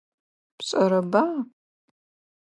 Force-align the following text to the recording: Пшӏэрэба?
Пшӏэрэба? 0.57 1.23